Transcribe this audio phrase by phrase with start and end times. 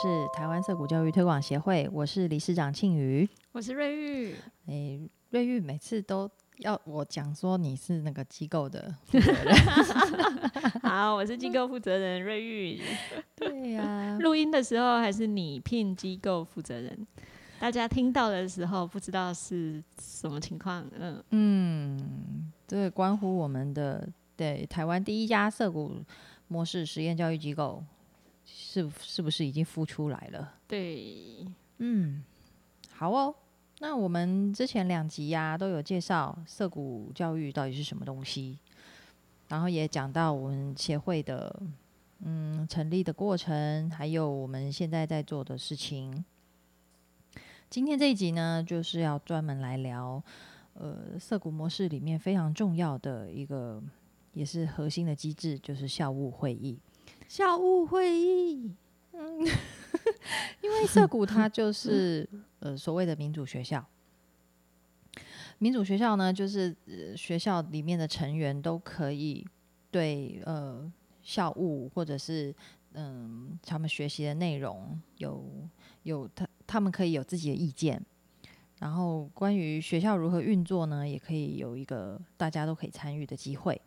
[0.00, 3.28] 是台湾色谷教育推广协会，我是理事长庆瑜。
[3.50, 4.32] 我是瑞玉，
[4.66, 9.56] 诶，瑞玉每次都要我讲说你是那个机构的负责人，
[10.82, 12.80] 好，我是机构负责人瑞玉。
[13.34, 17.04] 对呀、 录音的时候还是你聘机构负责人，
[17.58, 25.96] 大家听到的时候不知道是什么情况，嗯，嗯，这个关乎我们的对台湾第一家色谷
[26.46, 27.82] 模式实验教育机构，
[28.50, 30.54] 是是不是已经孵出来了？
[30.66, 31.46] 对，
[31.78, 32.24] 嗯，
[32.90, 33.34] 好哦。
[33.80, 38.58] 那我们之前两集呀、都有介绍色谷教育到底是什么东西，
[39.48, 41.62] 然后也讲到我们协会的
[42.24, 46.24] 嗯成立的过程，还有我们现在在做的事情。
[47.70, 50.20] 今天这一集呢，就是要专门来聊
[50.74, 53.80] 呃色谷模式里面非常重要的一个，
[54.32, 56.80] 也是核心的机制，就是校务会议。
[57.28, 58.72] 校务会议，
[59.12, 59.46] 嗯
[60.62, 62.28] 因为涩谷它就是
[62.60, 63.84] 呃所谓的民主学校，
[65.58, 69.46] 民主学校呢，就是、呃、学校里面的成员都可以
[69.90, 70.90] 对呃
[71.22, 72.54] 校务或者是
[72.94, 75.68] 嗯他们学习的内容有
[76.04, 78.02] 有他他们可以有自己的意见，
[78.78, 83.78] 然后关于学校如何运作呢，也可以有一个大家都可以参与的机会。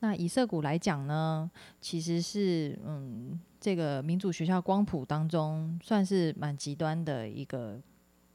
[0.00, 7.78] 那以色谷来讲呢，其实是嗯，这个民主学校光谱当中算是蛮极端的一个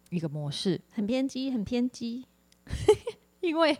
[0.09, 2.25] 一个模式，很偏激，很偏激，
[3.41, 3.77] 因为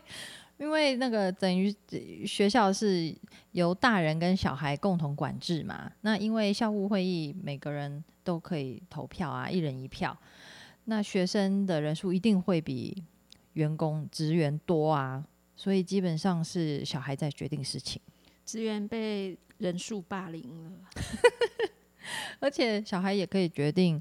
[0.57, 3.15] 因为那个等于呃学校是
[3.51, 10.17] 由大人跟小孩共同管制嘛，那因为校务会议每个人都可以投票啊，一人一票，
[10.85, 13.03] 那学生的人数一定会比
[13.53, 15.23] 员工职员多啊，
[15.55, 18.01] 所以基本上是小孩在决定事情。
[18.45, 20.71] 职员被人数霸凌了，
[22.39, 23.99] 而且小孩也可以决定，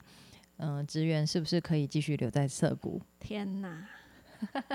[0.59, 3.01] 嗯、职员是不是可以继续留在涩谷。
[3.19, 3.89] 天哪，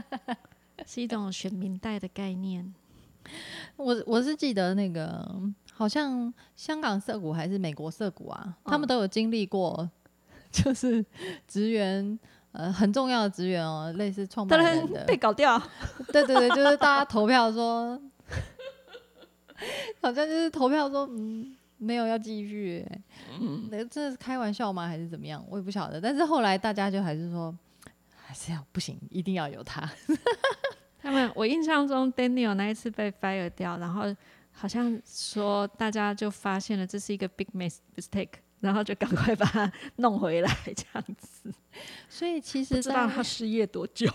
[0.88, 2.74] 是一种选民代的概念，
[3.78, 5.40] 我我是记得那个，
[5.72, 9.88] 好像香港涩谷还是美国涩谷啊，他们嗯都有经历过，
[10.52, 11.06] 就是
[11.48, 12.18] 职员。
[12.52, 15.62] 呃，很重要的职员哦，类似创办当人被搞掉，
[16.12, 18.00] 对对对，就是大家投票说，
[20.02, 23.02] 好像就是投票说，嗯，没有要继续、欸，
[23.40, 24.88] 嗯，那这是开玩笑吗？
[24.88, 25.46] 还是怎么样？
[25.50, 26.02] 我也不晓得。
[26.02, 27.56] 但是后来大家就还是说，
[28.16, 29.88] 还是要不行，一定要有他。
[31.02, 34.04] 他们，我印象中 Daniel 那一次被 fire 掉，然后
[34.52, 41.54] 好像说大家就发现了这是一个 big mis- mistake，然后就赶快把他弄回来，这样子。
[42.10, 44.08] 所以其不实在知道他失业多久。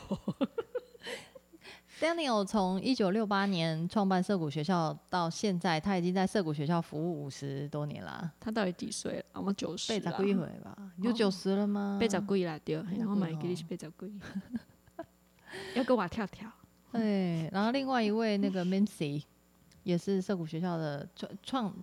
[2.00, 9.24] Daniel 从一九六八年创办涩谷学校到现在，他已经在涩谷学校服务五十多年了，他到底几岁了？
[9.34, 10.76] 我们九十了被咋，几回吧？
[10.98, 11.97] 有九十了吗？
[11.98, 14.12] 被十几啦，对，几然后买给你是被十几，
[15.74, 16.50] 要跟我跳跳。
[16.92, 19.22] 对，然后另外一位那个 Mincy
[19.84, 21.74] 也是涩谷学校的创创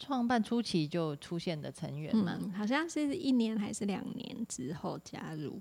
[0.00, 2.36] 创办初期就出现的成员嘛。
[2.40, 5.60] 嗯，好像是一年还是两年之后加入。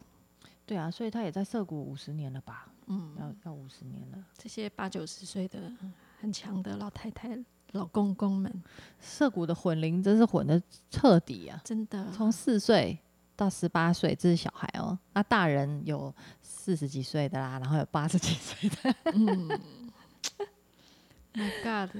[0.66, 2.72] 对啊，所以他也在涩谷五十年了吧？
[2.88, 4.24] 嗯，要要五十年了。
[4.38, 5.72] 这些八九十岁的
[6.20, 7.38] 很强的老太太、
[7.72, 8.64] 老公公们，
[9.00, 11.60] 涩谷的混龄真是混的彻底啊！
[11.64, 12.98] 真的从四岁
[13.36, 14.98] 到十八岁，这是小孩哦。
[15.14, 19.48] 那大人有四十几岁的啦，然后有八十几岁的，嗯，
[21.34, 21.96] My God，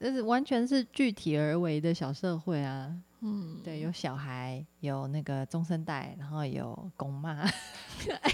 [0.00, 2.90] 这是完全是具体而为的小社会啊。
[3.20, 7.42] 嗯，对，有小孩，有那个中生代，然后有公妈，
[8.22, 8.32] 哎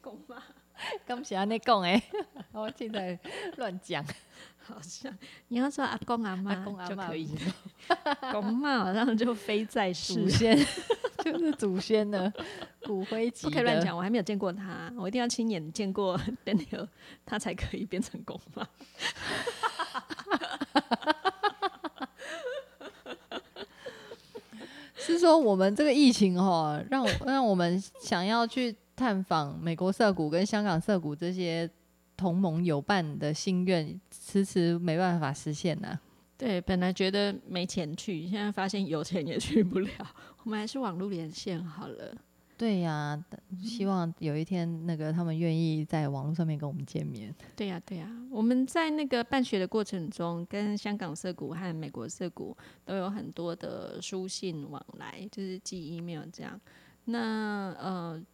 [0.00, 0.42] 公妈
[1.06, 2.02] 刚喜欢那讲哎，
[2.50, 3.16] 我现在
[3.58, 4.04] 乱讲，
[4.58, 5.16] 好像
[5.46, 6.52] 你要说阿公阿妈
[6.84, 7.30] 就可以
[8.32, 10.58] 公妈好像就非在世，祖先，
[11.24, 12.30] 就是祖先的
[12.82, 16.88] 骨灰级的，不可以乱讲，我还没有见过他，我一定要亲眼见过 Daniel，
[17.24, 18.66] 他才可以变成公妈。
[24.96, 31.68] 是说我们这个疫情哈，让让我们想要去探访美国涩谷跟香港涩谷这些
[32.16, 35.98] 同盟友伴的心愿，迟迟没办法实现呐、
[36.38, 39.90] 对，本来觉得没钱去，现在发现有钱也去不了，
[40.44, 42.16] 我们还是网络连线好了。
[42.64, 43.22] 对呀、
[43.62, 47.30] 希望有一天那个他们愿意在网络上面跟我们见面。
[47.54, 56.58] 对呀、对呀、我们在那个办学的过程中，跟香港社谷和美国社谷都有很多的书信往来，就是寄 email 这样。
[57.04, 58.24] 那呃，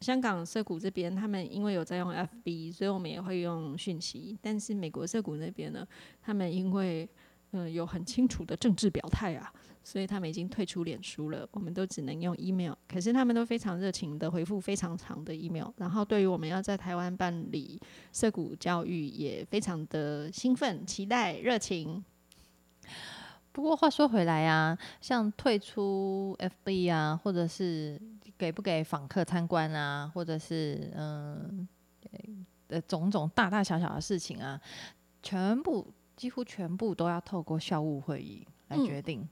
[0.00, 4.36] 香港社谷这边他们因为有在用 FB，所以我们也会用讯息。
[4.42, 5.86] 但是美国社谷那边呢，
[6.20, 7.08] 他们因为
[7.56, 9.50] 嗯，有很清楚的政治表态啊，
[9.82, 12.74] 所以他们已经退出脸书了，我们都只能用 email。
[12.86, 17.80] 可是他们都非常热情的回复非常长的 email，然后对于我们要在台湾办理
[18.12, 22.04] 涉谷教育也非常的兴奋、期待、热情。
[23.52, 27.98] 不过话说回来啊，像退出 FB 啊，或者是
[28.36, 31.66] 给不给访客参观啊，或者是嗯
[32.68, 34.60] 的种种大大小小的事情啊，
[35.22, 35.86] 全部
[36.16, 39.28] 几乎全部都要透过校务会议来决定。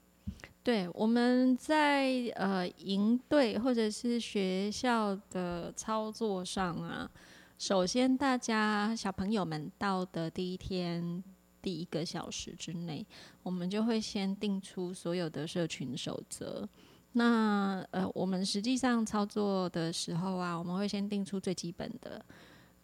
[0.62, 7.10] 对，我们在呃营队或者是学校的操作上啊，
[7.58, 11.24] 首先大家小朋友们到的第一天。
[11.64, 13.06] 第一个小时之内，
[13.42, 16.68] 我们就会先定出所有的社群守则。
[17.12, 22.22] 那呃，我们实际上操作的时候啊，我们会先定出最基本的，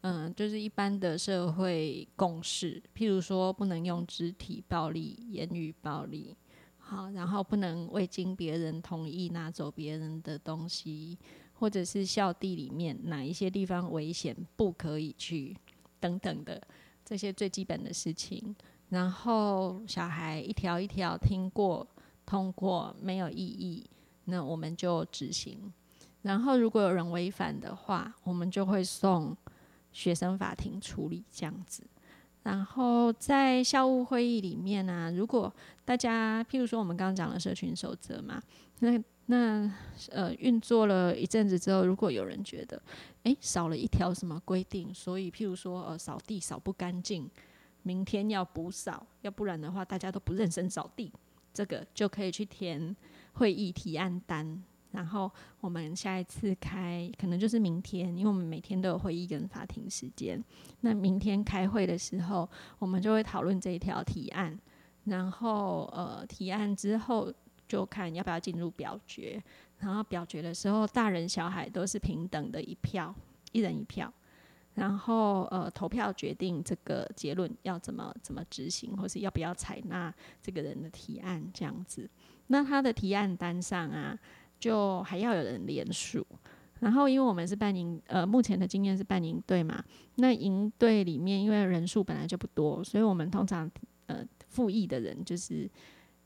[0.02, 6.34] 嗯，就是一般的社会共识，譬如说不能用肢体暴力、言语暴力，
[6.78, 11.18] 好，然后不能未经别人同意拿走别人的东西，
[11.52, 15.54] 或者是校地里面哪一些地方危险不可以去
[16.00, 16.60] 等等的。
[17.04, 18.54] 这些最基本的事情，
[18.88, 21.86] 然后小孩一条一条听过、
[22.24, 23.84] 通过，没有异议，
[24.24, 25.70] 那我们就执行。
[26.22, 29.36] 然后如果有人违反的话，我们就会送
[29.92, 31.82] 学生法庭处理这样子。
[32.42, 35.52] 然后在校务会议里面呢，如果
[35.84, 38.42] 大家譬如说我们刚刚讲了社群守则嘛，
[38.78, 39.70] 那那
[40.10, 42.80] 呃运作了一阵子之后，如果有人觉得，
[43.24, 47.30] 诶少了一条什么规定，所以譬如说呃扫地扫不干净，
[47.82, 51.12] 明天要补扫，要不然的话大家都不认真扫地，
[51.52, 52.96] 这个就可以去填
[53.34, 60.42] 会议提案单，然后我们下一次开可能就是明天，因为我们每天都有会议跟法庭时间，
[60.80, 62.48] 那明天开会的时候，
[62.78, 64.58] 我们就会讨论这一条提案，
[65.04, 67.32] 然后呃提案之后。
[67.70, 69.40] 就看要不要进入表决，
[69.78, 73.14] 然后表决的时候，大人小孩都是平等的一票，
[73.52, 74.12] 一人一票，
[74.74, 82.10] 然后呃投票决定这个结论要怎么怎么执行，或是要不要采纳这个人的提案这样子。
[82.48, 84.18] 那他的提案单上啊，
[84.60, 86.24] 就还要有人联署。
[86.78, 89.82] 然后因为我们是办营，呃，目前的经验是办营队嘛，
[90.14, 93.68] 那营队里面因为人数本来就不多，所以我们通常
[94.06, 95.68] 呃复议的人就是。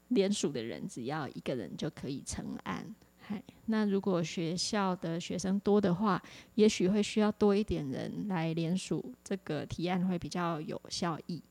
[0.08, 6.22] 联署的人只要一个人就可以成案，嗨，那如果学校的学生多的话，
[6.56, 11.42] 也许会需要多一点人来联署，这个提案会比较有效益。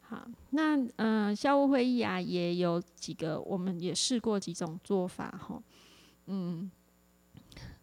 [0.00, 5.62] 好，那嗯，校务会议啊，也有几个，我们也试过几种做法哈，
[6.28, 6.70] 嗯，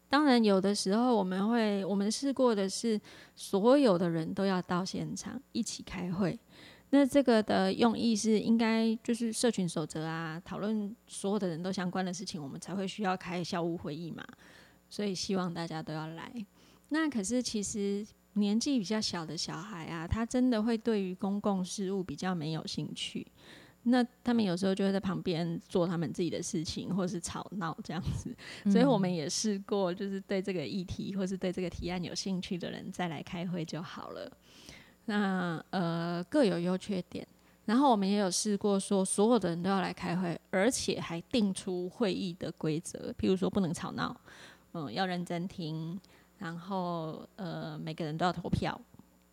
[0.08, 3.00] 当然有的时候我们会，我们试过的是
[3.36, 6.40] 所有的人都要到现场一起开会。
[6.92, 14.24] 那这个的用意是应该就是社群守则啊，讨论所有的人都相关的事情，我们才会需要开校务会议嘛。
[14.90, 16.32] 所以希望大家都要来。
[16.90, 23.26] 那可是其实年纪比较小的小孩啊，他真的会对于公共事务比较没有兴趣。
[23.88, 28.36] 那他们有时候就会在旁边做他们自己的事情，或是吵闹这样子。
[28.72, 34.32] 所以我们也试过，就是对这个议题或是对这个提案有兴趣的人再来开会就好了。
[35.06, 37.28] 那呃各有优缺点，
[37.66, 44.20] 然后我们也有试过说所有的人都要来开会，而且还定出会议的规则，譬如说不能吵闹，
[44.74, 46.00] 嗯，要认真听，
[46.40, 48.82] 然后呃每个人都要投票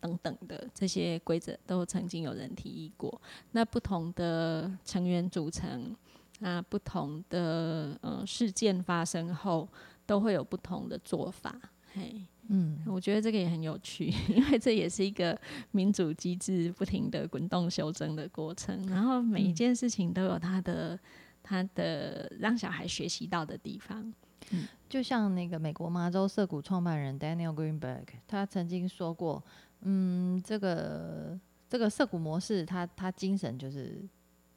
[0.03, 3.21] 等等的这些规则都曾经有人提议过。
[3.53, 5.95] 那不同的成员组成，
[6.39, 9.67] 那不同的呃事件发生后，
[10.05, 11.57] 都会有不同的做法，
[11.93, 12.21] 嘿。
[12.49, 15.39] 嗯，我觉得这个也很有趣， 因为这也是一个
[15.71, 18.85] 民主机制不停的滚动修正的过程。
[18.87, 20.99] 然后每一件事情都有它的
[21.41, 24.13] 它的让小孩学习到的地方。
[24.51, 29.41] 嗯，就像那个美国麻州社谷创办人 Daniel Greenberg，他曾经说过，
[29.83, 34.03] 嗯，这个这个涩谷模式，它它精神就是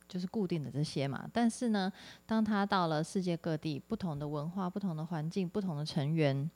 [0.09, 1.29] 就是固定的这些嘛。
[1.33, 1.93] 但是呢，
[2.25, 6.51] 当它到了世界各地，不同的文化、不同的环境、不同的成员。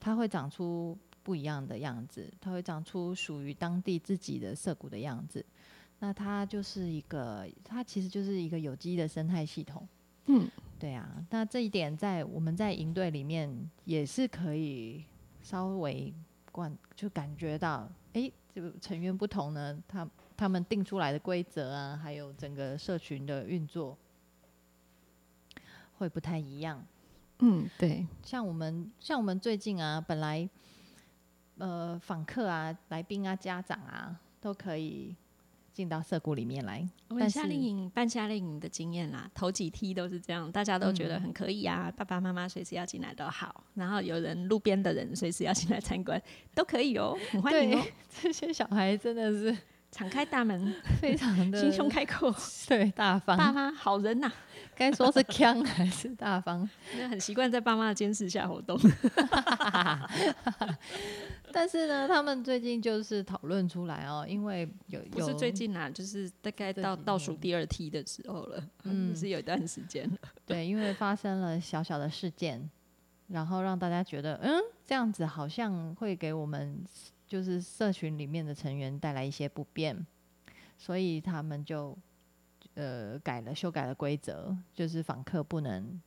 [0.00, 5.44] 它会长出不一样的样子，它会长出属于当地自己的涩谷的样子。
[5.98, 9.86] 那它就是一个，它其实就是一个有机的生态系统。
[10.26, 10.48] 嗯，
[10.78, 11.24] 对啊。
[11.30, 13.52] 那这一点在我们在营队里面
[13.84, 15.04] 也是可以
[15.42, 16.14] 稍微
[16.58, 23.96] 观，就感觉到，哎，这个成员不同呢，他他们定出来的规则啊，还有整个社群的运作
[25.98, 26.84] 会不太一样。
[27.38, 30.50] 嗯，对，像我们像我们最近啊，本来
[31.58, 35.14] 呃访客啊、来宾啊、家长啊都可以
[35.78, 36.84] 进到社谷里面来。
[37.06, 46.20] 我们夏令营办夏令营的经验啦，头几梯都是这样，大家都觉得很可以啊，爸爸妈妈随时要进来都好，然后有人路边的人随时要进来参观
[46.52, 47.86] 都可以哦，很欢迎哦。
[48.20, 49.56] 这些小孩真的是
[49.90, 52.34] 敞开大门， 非常的心胸开阔，
[52.68, 54.30] 对大方，爸妈好人呐。
[54.74, 56.68] 该说是强还是大方？
[56.96, 58.78] 那很习惯在爸妈的监视下活动。
[61.52, 70.18] 但是呢，他们最近就是讨论出来哦，因为有不是最近啊，就是大概到倒数第二梯的时候了，嗯，是有一段时间了。
[70.46, 72.70] 对，因为发生了小小的事件，
[73.26, 76.84] 然后让大家觉得，嗯，这样子好像会给我们
[77.28, 80.06] 就是社群里面的成员带来一些不便，
[80.76, 81.96] 所以他们就。
[82.74, 86.00] 呃，改了修改了规则，就是访客不能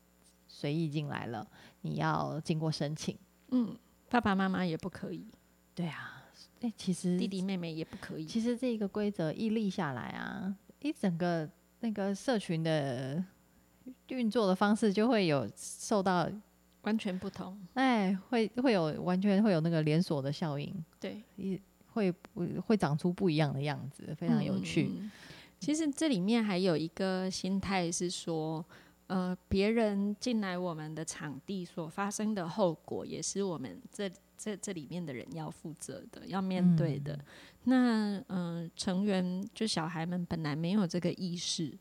[0.47, 1.45] 随意进来了，
[1.81, 3.17] 你要经过申请。
[3.49, 3.77] 嗯，
[4.09, 5.27] 爸爸妈妈也不可以。
[5.75, 6.23] 对啊，
[6.61, 8.25] 哎，其实弟弟妹妹也不可以。
[8.25, 11.49] 其实这个规则一立下来啊，一整个
[11.81, 13.21] 那个社群的
[14.07, 16.29] 运作的方式就会有受到
[16.81, 17.57] 完全不同。
[17.73, 20.73] 哎，会会有完全会有那个连锁的效应。
[20.99, 21.59] 对，一
[21.93, 24.89] 会不会长出不一样的样子，非常有趣。
[25.59, 28.65] 其实这里面还有一个心态是说，
[29.07, 37.19] 呃，别人进来我们的场地所发生的后果，也是我们这这这里面的人要负责的，要面对的。
[37.65, 41.77] 那嗯，成员就小孩们本来没有这个意识，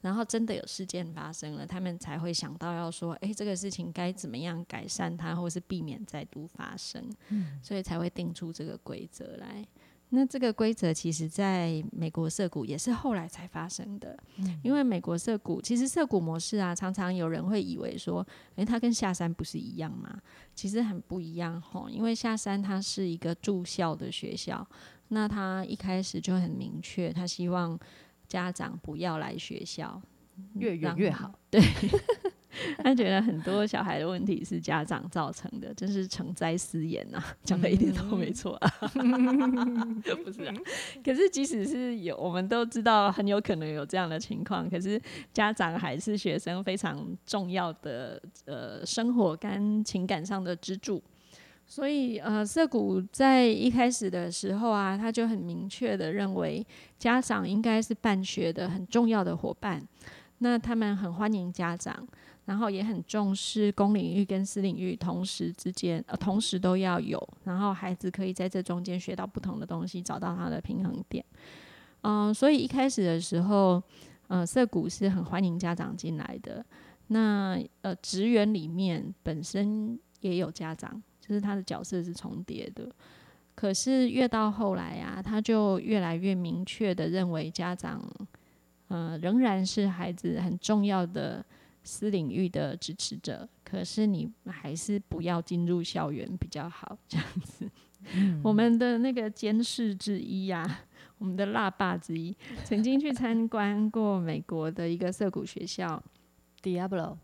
[0.00, 7.04] 然后真的有事件发生了，他们才会想到要说，哎，这个事情该怎么样改善它，或是避免再度发生。
[7.28, 9.66] 嗯，所以才会定出这个规则来。
[10.12, 18.26] 那这个规则其实在美国涉谷也是后来才发生的，嗯因为美国涉谷其实涉谷模式啊，常常有人会以为说，
[18.56, 20.20] 诶，它跟下山不是一样吗？
[20.52, 24.66] 其实很不一样吼，因为下山它是一个住校的学校，
[25.08, 27.78] 那他一开始就很明确，他希望
[28.30, 30.00] 家长不要来学校，
[30.54, 31.60] 越远越好，对。
[32.78, 38.68] 他觉得很多小孩的问题是家长造成的，真是成灾思言呐， 讲的一点都没错啊，
[40.24, 40.54] 不是啊。
[41.04, 45.00] 可是即使是有，我们都知道很有可能有这样的情况，可是
[45.32, 51.00] 家长还是学生非常重要的呃生活跟情感上的支柱。
[51.70, 56.66] 所以呃，涩谷在一开始的时候啊，他就很明确的认为
[56.98, 59.80] 家长应该是办学的很重要的伙伴，
[60.38, 62.04] 那他们很欢迎家长。
[62.46, 71.24] 然后也很重视公领域跟私领域同时之间，呃，同时都要有，然后孩子可以在这中间学到不同的东西，找到他的平衡点。
[72.00, 73.80] 嗯，所以一开始的时候，
[74.26, 76.64] 呃，涩谷是很欢迎家长进来的。
[77.08, 81.00] 那呃，职员里面本身也有家长，
[81.30, 82.90] 就是他的角色是重叠的。
[83.54, 88.02] 可是越到后来啊，他就越来越明确的认为家长，
[88.88, 91.44] 呃，仍然是孩子很重要的。
[91.82, 97.66] 私领域的支持者，可是你还是不要进入校园比较好，这样子。
[98.42, 100.82] 我们的那个监视之一呀，
[101.16, 106.00] 我们的辣爸之一，曾经去参观过美国的一个涩谷学校
[106.62, 107.16] ，Diablo。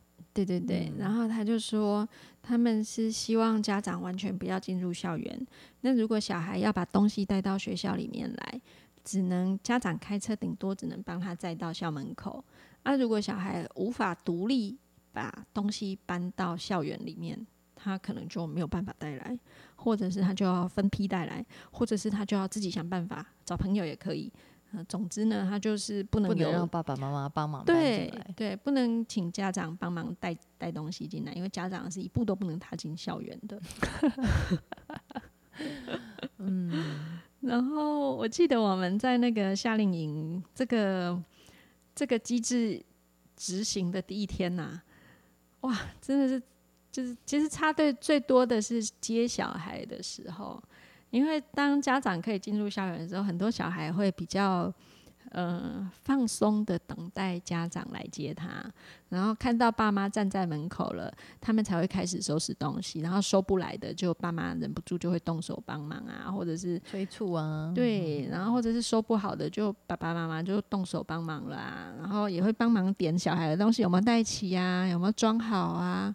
[0.45, 2.07] 对对对，然后他就说，
[2.43, 5.47] 他们是希望家长完全不要进入校园。
[5.81, 8.61] 那如果小孩要把东西带到学校里面来，
[9.03, 12.45] 只能家长开车，顶多只能帮他载到校门口。
[12.83, 14.77] 那如果小孩无法独立
[15.11, 19.39] 把东西搬到校园里面，他可能就没有办法带来，
[19.77, 24.31] 或者是他就要分批带来，或者是他就要自己想办法找朋友也可以。
[24.73, 33.61] 呃，总之呢，他就是不能不能让爸爸妈妈帮忙对对，不能请家长帮忙带带东西进来，因为家长是一步都不能踏进校园的。
[36.39, 41.23] 嗯，然后我记得我们在那个夏令营这个。
[41.99, 42.85] 这个机制
[43.35, 44.79] 执行的第一天呐，
[45.63, 46.43] 哇，真的是
[46.93, 50.63] 就是其实插队最多的是接小孩的时候，
[51.11, 54.73] 因为当家长可以进入校园的时候，很多小孩会比较。
[55.33, 58.65] 呃，放松的等待家长来接他，
[59.09, 63.01] 然后看到爸妈站在门口了，他们才会开始收拾东西。
[63.01, 67.73] 然后收不来的，就爸妈忍不住就会动手帮忙啊，或者是催促啊。
[67.75, 71.93] 对，然后或者是收不好的，就爸爸妈妈就动手帮忙啦。
[71.99, 76.15] 然后也会帮忙点小孩的东西有没有带齐呀，有没有装好啊？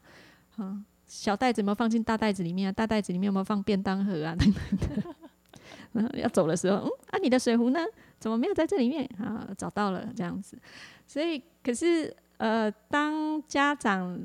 [0.58, 2.72] 嗯，小袋子有没有放进大袋子里面啊？
[2.72, 4.34] 大袋子里面有没有放便当盒啊？
[4.34, 5.16] 等等的。
[5.92, 7.82] 然后要走的时候，嗯啊，你的水壶呢？
[8.18, 9.46] 怎么没有在这里面啊？
[9.58, 10.58] 找到了这样子，
[11.06, 14.18] 所以可是呃，当家长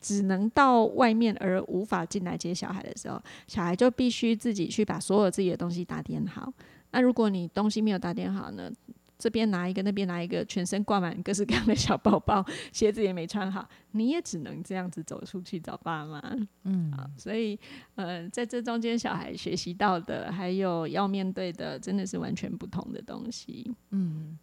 [0.00, 6.52] 只能到外面而无法进来接小孩的时候，小孩就必须自己去把所有自己的东西打点好。
[6.92, 8.70] 那如果你东西没有打点好呢，
[9.18, 16.20] 这边拿一个，那边拿一个，全身挂满各式各样的小包包， 鞋子也没穿好，你也只能这样子走出去找爸妈。
[16.64, 17.58] 嗯，所以
[17.94, 23.74] 呃，在这中间，小孩学习到的，还有要面对的，真的是完全不同的东西。
[23.90, 24.38] 嗯，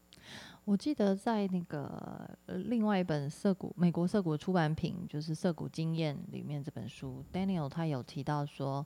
[0.66, 8.86] 我记得在那个呃另外一本涩谷美国涩谷出版品，就是《涩谷经验》里面这本书，Daniel 他有提到说。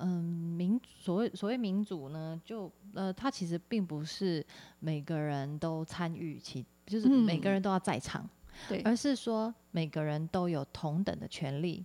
[0.00, 4.44] 嗯，民所谓所谓民主呢，就呃，它其实并不是
[4.78, 8.28] 每个人都参与其，就是每个人都要在场，
[8.68, 11.84] 对，而是说每个人都有同等的权利。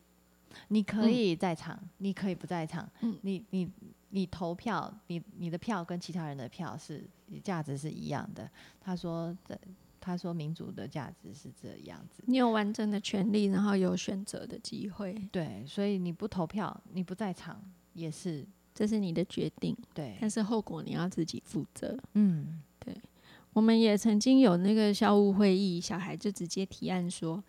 [0.67, 2.87] 你可以在场，你可以不在场，
[3.21, 3.67] 你你
[4.09, 7.03] 你投票，你你的票跟其他人的票是
[7.43, 8.47] 价值是一样的。
[8.79, 9.59] 他说的，
[9.99, 15.27] 他说民主的价值是这样子，你有完整的权利，然后有选择的机会。
[15.31, 17.59] 对，所以你不投票，你不在场。
[17.93, 21.97] 也是，这是你的决定，对，但是后果你要自己负责。
[22.13, 22.95] 嗯，对。
[23.53, 27.43] 我们也曾经有那个校务会议，小孩就直接提案说，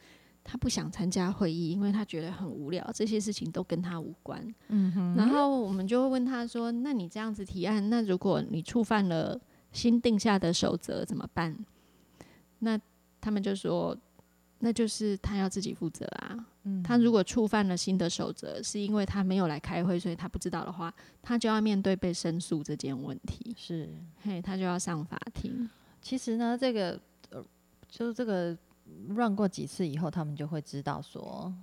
[0.45, 4.55] 他不想参加会议，因为他觉得很无聊，这些事情都跟他无关。
[4.69, 5.15] 嗯哼。
[5.17, 9.41] 然后我们就会问他说：“那你这样子提案，那如果你触犯了
[9.73, 11.57] 新定下的守则怎么办？”
[12.61, 12.79] 那
[13.19, 13.97] 他们就说
[14.59, 23.55] ：“那就是他要自己负责啊。”嗯他如果触犯了新的守则，是因为他没有来开会，所以他不知道的话，他就要面对被申诉这件问题。
[23.59, 23.89] 是，
[24.23, 25.69] 嘿，他就要上法庭。
[26.01, 27.45] 其实呢，这个呃，
[27.87, 28.57] 就是这个
[29.09, 31.55] run 过几次以后，他们就会知道说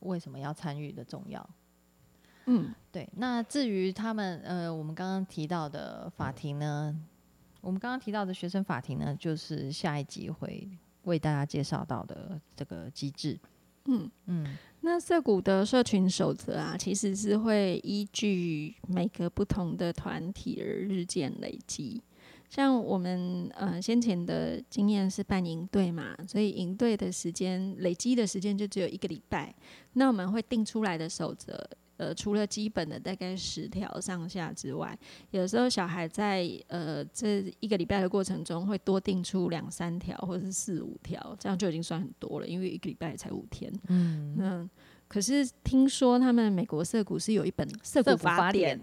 [0.00, 1.48] 为什么要参与的重要。
[2.44, 3.08] 嗯，对。
[3.16, 6.94] 那至于他们呃，我们刚刚提到的法庭呢，
[7.62, 10.68] 我们刚刚提到的学生法庭呢，就是下一集会
[11.08, 13.36] 为大家介绍到的这个机制。
[13.86, 22.02] 嗯嗯，那涩谷的社群守则啊，其实是会依据每个不同的团体而日渐累积。
[22.50, 29.54] 像我们呃先前的经验是办营队嘛，所以营队的时间累积的时间就只有一个礼拜。
[29.94, 31.68] 那我们会定出来的守则。
[31.98, 34.98] 呃，除了基本的大概十条上下之外，
[35.32, 43.72] 有时候小孩在呃这一个礼拜的过程中，会多定出两三条或者是四五条，这样就已经算很多了，因为一个礼拜才五天。
[43.88, 44.68] 嗯，那
[45.08, 48.78] 可是听说他们美国涩谷是有一本《涩谷法典》，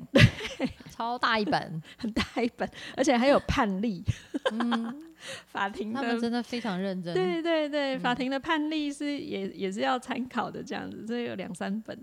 [0.58, 4.04] 对超大一本， 很大一本，而且还有判例。
[4.52, 5.04] 嗯，
[5.48, 7.14] 法庭他们真的非常认真。
[7.14, 11.98] 对对对，法庭的判例是也也是要参考的，这样子，所以有两三本。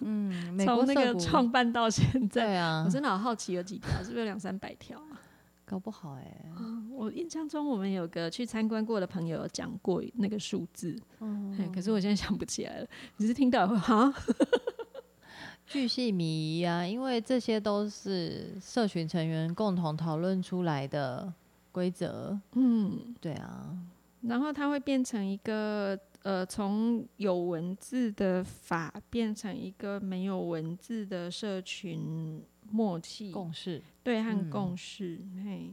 [0.00, 5.20] 嗯，从那个创办到现在，对啊，我真的好好奇有几条，是不是有两三百条啊？
[5.64, 6.44] 搞不好哎。
[6.90, 12.86] 我印象中我们有个去参观过的朋友讲过那个数字，嗯，可是我现在想不起来了。
[13.18, 14.12] 你是听到会 哈？
[15.66, 21.30] 巨细靡遗啊，因为这些都是社群成员共同讨论出来的
[21.72, 22.40] 规则。
[22.52, 23.76] 嗯，对啊。
[24.22, 25.98] 然后它会变成一个。
[26.24, 35.72] 呃，从有文字的法变成一个没有文字的社群默契共识，对和共识，嘿，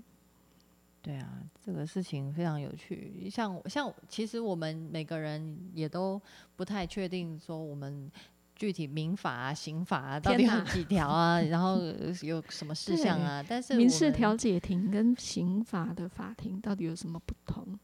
[1.01, 3.27] 对啊，这个事情非常有趣。
[3.27, 6.21] 像像，其实我们每个人也都
[6.55, 8.10] 不太确定，说我们
[8.55, 11.77] 具体民法啊、刑法啊到底有几条啊， 然后
[12.21, 13.43] 有什么事项啊？
[13.47, 17.77] 但是民事调解庭跟刑法的法庭到底有什么不同？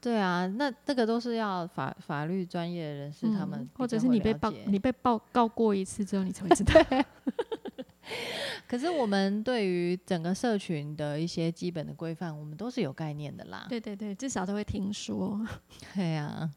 [0.00, 6.74] 对啊，那这个都是要法法律专业人士他们，或者是你被报你被报告过一次之后，你才会知道。
[8.66, 13.66] 可是我们对于整个社群的一些基本的规范，我们都是有概念的啦。
[13.68, 15.40] 对对对，至少都会听说。
[15.94, 16.50] 对啊，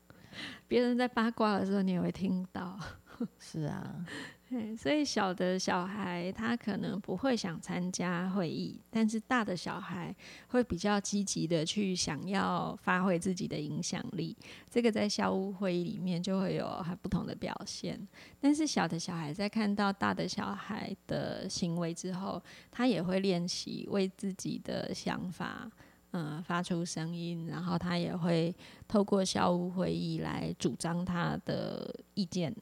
[0.67, 2.79] 别人在八卦的时候，你也会听到。
[3.39, 4.06] 是啊。
[4.78, 10.15] 所以小的小孩他可能不会想参加会议，但是大的小孩
[10.49, 14.38] 会比较积极的去想要发挥自己的影响力。
[14.69, 17.99] 这个在校务会议里面就会有很不同的表现。
[18.39, 25.69] 但是小的小孩在看到大的小孩的行为之后，他也会练习为自己的想法，
[26.12, 28.56] 嗯，发出声音，然后他也会
[28.88, 32.56] 透过校务会议来主张他的意见，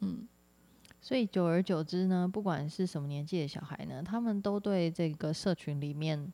[0.00, 0.26] 嗯。
[1.00, 6.30] 所以久而久之呢，不管是什么年纪的小孩呢，他们都对这个社群里面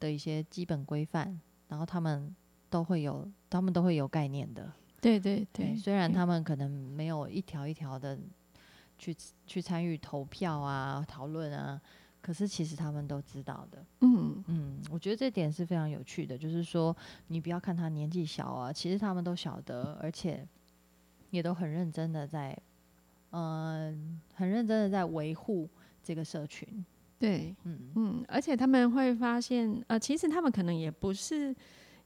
[0.00, 2.34] 的一些基本规范，然后他们
[2.68, 4.70] 都会有，他们都会有概念的。
[5.00, 8.18] 对对对，虽然他们可能没有一条一条的
[8.98, 11.80] 去去参与投票啊、讨论啊，
[12.20, 13.86] 可是其实他们都知道的。
[14.00, 16.94] 嗯嗯，我觉得这点是非常有趣的，就是说
[17.28, 20.46] 你不要看他年纪小啊，其实他们都晓得，而且
[21.30, 22.58] 也都很认真的在。
[23.30, 25.68] 嗯，很认真的在维护
[26.02, 26.66] 这个社群。
[27.18, 31.54] 对，嗯嗯，而且他们会发现，呃，其实他们可能也不是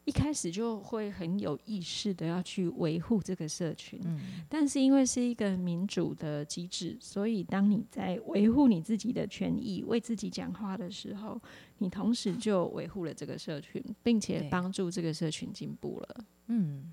[0.05, 11.39] 一开始就会很有意识的要去维护这个社群，嗯但是因为是一个民主的机制，所以当你在维护你自己的权益、为自己讲话的时候，
[11.79, 16.25] 你同时就维护了这个社群，并且帮助这个社群进步了。
[16.47, 16.91] 嗯，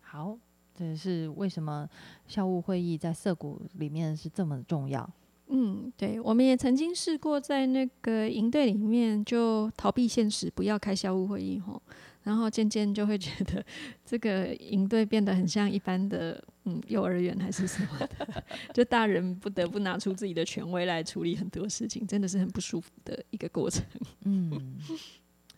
[0.00, 0.36] 好，
[0.76, 1.88] 这是为什么
[2.26, 5.08] 校务会议在涩谷里面是这么重要？
[5.48, 11.80] 嗯，对，我们也曾经试过在那个营队里面就逃避现实，不要开校务会议吼，
[12.24, 13.64] 然后渐渐就会觉得
[14.04, 23.84] 这个营队变得很像一般的嗯幼儿园还是什么的， 就大人不得不拿出自己的权威来处理很多事情，真的是很不舒服的一个过程。
[24.26, 24.76] 嗯，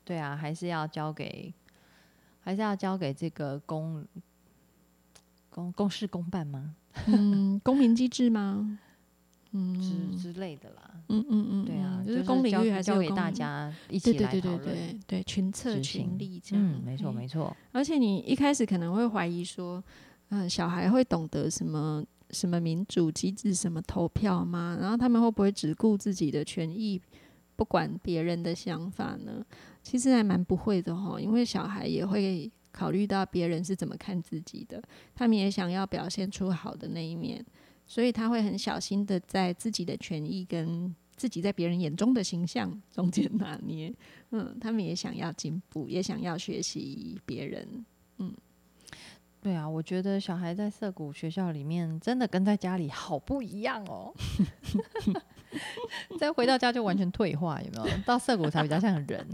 [0.05, 1.51] 对啊，还是要交给，
[2.41, 4.07] 还是要交给这个公
[5.51, 6.75] 公公事公办吗？
[7.07, 8.79] 嗯，公民机制吗？
[9.53, 10.91] 嗯之之类的啦。
[11.09, 13.31] 嗯嗯嗯，对啊，嗯就就是公领交域还是交给大。
[13.31, 14.77] 家一对起对对对来讨论。
[14.77, 16.65] 对对，群策群力这样。
[16.65, 17.57] 嗯，没错嘿没错。
[17.73, 19.83] 而且你一开始可能会怀疑说，
[20.29, 24.77] 嗯，小孩会懂得什么什么民主机制、什么投票吗？
[24.79, 27.01] 然后他们会不会只顾自己的权益，
[27.57, 29.43] 不管别人的想法呢？
[29.83, 34.83] 其实还蛮不会的哈，因为小孩也会考虑到别人是怎么看自己的，
[35.15, 37.45] 他们也想要表现出好的那一面，
[37.87, 43.93] 所以他会很小心的在自己的权益跟自己在别人眼中的形象中间拿捏。
[44.31, 47.85] 嗯，他们也想要进步，也想要学习别人。
[48.19, 48.33] 嗯
[49.41, 54.13] 对啊，我觉得小孩在涩谷学校里面真的跟在家里好不一样哦。
[56.19, 57.97] 再回到家就完全退化，有没有？
[58.05, 59.27] 到涩谷才比较像人。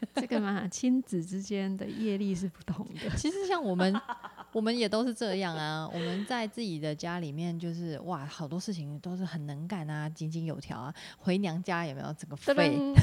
[0.14, 3.10] 这个嘛，亲子之间的业力是不同的。
[3.16, 3.94] 其实像我们，
[4.52, 5.88] 我们也都是这样啊。
[5.92, 10.94] 我们在自己的家里面，就是哇，好多事情都是很能干啊，井井有条啊。
[11.18, 12.54] 回娘家有没有整个废？
[12.54, 12.94] 噔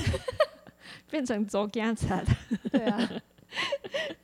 [1.10, 2.24] 变成周家产，
[2.72, 3.10] 对啊，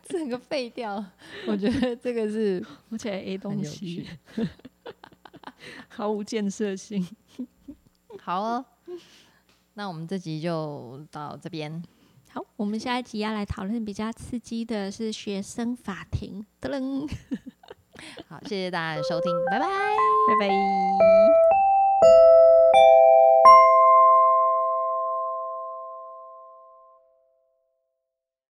[0.04, 1.04] 整个废掉。
[1.48, 4.08] 我觉得这个是而且 A 东西。
[5.88, 7.06] 毫无建设性。
[8.20, 8.66] 好哦，
[9.74, 11.82] 那我们这集就到这边。
[12.34, 16.46] 好我们下一集要来讨论比较刺激的是学生法庭。
[16.62, 17.10] 噔噔
[18.28, 19.68] 好谢谢大家的收听拜拜。
[19.68, 20.48] 拜拜。